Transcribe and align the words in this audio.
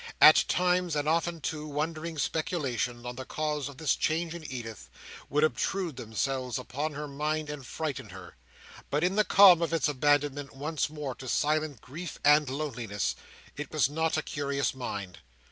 At 0.19 0.45
times, 0.47 0.95
and 0.95 1.07
often 1.07 1.41
too, 1.41 1.67
wondering 1.67 2.17
speculations 2.17 3.05
on 3.05 3.17
the 3.17 3.23
cause 3.23 3.69
of 3.69 3.77
this 3.77 3.95
change 3.95 4.33
in 4.33 4.43
Edith, 4.51 4.89
would 5.29 5.43
obtrude 5.43 5.95
themselves 5.97 6.57
upon 6.57 6.93
her 6.95 7.07
mind 7.07 7.51
and 7.51 7.63
frighten 7.63 8.09
her; 8.09 8.35
but 8.89 9.03
in 9.03 9.15
the 9.15 9.23
calm 9.23 9.61
of 9.61 9.73
its 9.73 9.87
abandonment 9.87 10.55
once 10.55 10.89
more 10.89 11.13
to 11.13 11.27
silent 11.27 11.81
grief 11.81 12.17
and 12.25 12.49
loneliness, 12.49 13.15
it 13.55 13.69
was 13.71 13.91
not 13.91 14.17
a 14.17 14.23
curious 14.23 14.73
mind. 14.73 15.19